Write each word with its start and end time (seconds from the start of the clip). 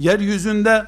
Yeryüzünde 0.00 0.86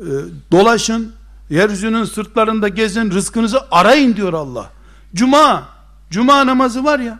e, 0.00 0.06
dolaşın, 0.52 1.12
yeryüzünün 1.50 2.04
sırtlarında 2.04 2.68
gezin, 2.68 3.10
rızkınızı 3.10 3.60
arayın 3.70 4.16
diyor 4.16 4.32
Allah. 4.32 4.70
Cuma, 5.14 5.68
cuma 6.10 6.46
namazı 6.46 6.84
var 6.84 6.98
ya, 6.98 7.18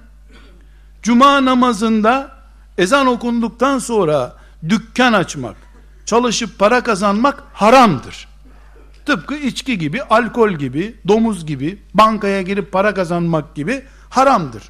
cuma 1.02 1.44
namazında 1.44 2.30
ezan 2.78 3.06
okunduktan 3.06 3.78
sonra 3.78 4.36
dükkan 4.68 5.12
açmak, 5.12 5.56
çalışıp 6.04 6.58
para 6.58 6.82
kazanmak 6.82 7.42
haramdır. 7.52 8.28
Tıpkı 9.06 9.34
içki 9.34 9.78
gibi, 9.78 10.02
alkol 10.02 10.52
gibi, 10.52 10.96
domuz 11.08 11.46
gibi, 11.46 11.82
bankaya 11.94 12.42
girip 12.42 12.72
para 12.72 12.94
kazanmak 12.94 13.54
gibi 13.54 13.84
haramdır. 14.10 14.62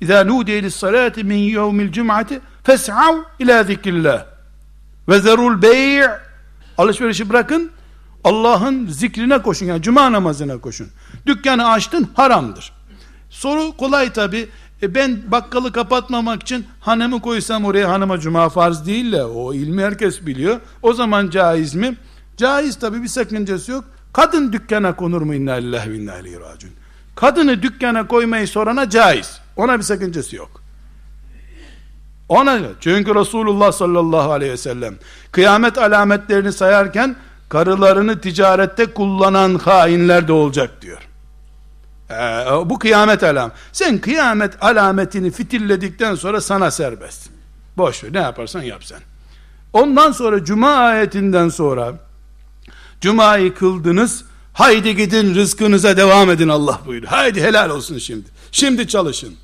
İzâ 0.00 0.24
nûdiye 0.24 0.62
lissalâti 0.62 1.24
min 1.24 1.36
yevmil 1.36 1.92
cum'ati 1.92 2.40
fes'av 2.64 3.16
ilâ 3.38 3.64
zikrillah 3.64 4.33
ve 5.08 5.20
zerul 5.20 5.62
bey' 5.62 6.02
alışverişi 6.78 7.30
bırakın 7.30 7.70
Allah'ın 8.24 8.86
zikrine 8.86 9.42
koşun 9.42 9.66
yani 9.66 9.82
cuma 9.82 10.12
namazına 10.12 10.58
koşun. 10.58 10.88
Dükkanı 11.26 11.70
açtın 11.70 12.08
haramdır. 12.14 12.72
Soru 13.30 13.76
kolay 13.76 14.12
tabi. 14.12 14.48
E 14.82 14.94
ben 14.94 15.22
bakkalı 15.30 15.72
kapatmamak 15.72 16.42
için 16.42 16.66
hanımı 16.80 17.20
koysam 17.20 17.64
oraya 17.64 17.88
hanıma 17.88 18.20
cuma 18.20 18.48
farz 18.48 18.86
değil 18.86 19.12
de 19.12 19.24
o 19.24 19.54
ilmi 19.54 19.82
herkes 19.82 20.26
biliyor. 20.26 20.60
O 20.82 20.92
zaman 20.92 21.30
caiz 21.30 21.74
mi? 21.74 21.96
Caiz 22.36 22.78
tabi 22.78 23.02
bir 23.02 23.08
sakıncası 23.08 23.72
yok. 23.72 23.84
Kadın 24.12 24.52
dükkana 24.52 24.96
konur 24.96 25.22
mu 25.22 25.34
inna 25.34 25.52
lillahi 25.52 25.90
ve 25.90 25.96
inna 25.96 26.18
ileyhi 26.18 26.40
raciun. 26.40 26.72
Kadını 27.14 27.62
dükkana 27.62 28.06
koymayı 28.06 28.48
sorana 28.48 28.90
caiz. 28.90 29.40
Ona 29.56 29.78
bir 29.78 29.82
sakıncası 29.82 30.36
yok. 30.36 30.63
Ona 32.28 32.60
çünkü 32.80 33.14
Resulullah 33.14 33.72
sallallahu 33.72 34.32
aleyhi 34.32 34.52
ve 34.52 34.56
sellem 34.56 34.94
kıyamet 35.32 35.78
alametlerini 35.78 36.52
sayarken 36.52 37.16
karılarını 37.48 38.20
ticarette 38.20 38.86
kullanan 38.86 39.54
hainler 39.54 40.28
de 40.28 40.32
olacak 40.32 40.82
diyor. 40.82 41.08
Ee, 42.10 42.14
bu 42.70 42.78
kıyamet 42.78 43.22
alam. 43.22 43.50
Sen 43.72 43.98
kıyamet 43.98 44.62
alametini 44.64 45.30
fitilledikten 45.30 46.14
sonra 46.14 46.40
sana 46.40 46.70
serbest. 46.70 47.30
Boş 47.76 48.04
ver 48.04 48.12
ne 48.12 48.18
yaparsan 48.20 48.62
yap 48.62 48.84
sen. 48.84 49.00
Ondan 49.72 50.12
sonra 50.12 50.44
cuma 50.44 50.70
ayetinden 50.74 51.48
sonra 51.48 51.92
cumayı 53.00 53.54
kıldınız 53.54 54.24
haydi 54.52 54.96
gidin 54.96 55.34
rızkınıza 55.34 55.96
devam 55.96 56.30
edin 56.30 56.48
Allah 56.48 56.80
buyuruyor. 56.86 57.12
Haydi 57.12 57.42
helal 57.42 57.70
olsun 57.70 57.98
şimdi. 57.98 58.28
Şimdi 58.52 58.88
çalışın. 58.88 59.34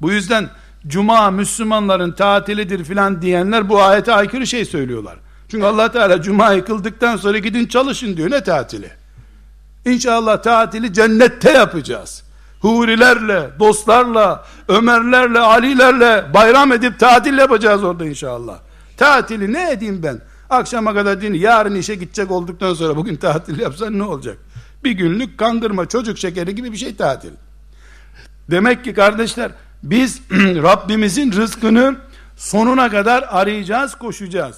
Bu 0.00 0.12
yüzden 0.12 0.50
cuma 0.86 1.30
Müslümanların 1.30 2.12
tatilidir 2.12 2.84
filan 2.84 3.22
diyenler 3.22 3.68
bu 3.68 3.82
ayete 3.82 4.12
aykırı 4.12 4.46
şey 4.46 4.64
söylüyorlar. 4.64 5.16
Çünkü 5.48 5.66
Allah 5.66 5.92
Teala 5.92 6.22
cumayı 6.22 6.64
kıldıktan 6.64 7.16
sonra 7.16 7.38
gidin 7.38 7.66
çalışın 7.66 8.16
diyor 8.16 8.30
ne 8.30 8.42
tatili? 8.42 8.90
İnşallah 9.84 10.42
tatili 10.42 10.92
cennette 10.92 11.50
yapacağız. 11.50 12.22
Hurilerle, 12.60 13.50
dostlarla, 13.58 14.44
Ömerlerle, 14.68 15.38
Alilerle 15.38 16.24
bayram 16.34 16.72
edip 16.72 16.98
tatil 16.98 17.38
yapacağız 17.38 17.84
orada 17.84 18.04
inşallah. 18.06 18.58
Tatili 18.96 19.52
ne 19.52 19.70
edeyim 19.70 20.02
ben? 20.02 20.20
Akşama 20.50 20.94
kadar 20.94 21.20
din, 21.20 21.34
yarın 21.34 21.74
işe 21.74 21.94
gidecek 21.94 22.30
olduktan 22.30 22.74
sonra 22.74 22.96
bugün 22.96 23.16
tatil 23.16 23.58
yapsan 23.58 23.98
ne 23.98 24.02
olacak? 24.02 24.38
Bir 24.84 24.90
günlük 24.90 25.38
kandırma, 25.38 25.86
çocuk 25.86 26.18
şekeri 26.18 26.54
gibi 26.54 26.72
bir 26.72 26.76
şey 26.76 26.96
tatil. 26.96 27.30
Demek 28.50 28.84
ki 28.84 28.94
kardeşler 28.94 29.50
biz 29.82 30.20
Rabbimizin 30.40 31.32
rızkını 31.32 31.96
sonuna 32.36 32.90
kadar 32.90 33.24
arayacağız, 33.28 33.94
koşacağız. 33.94 34.56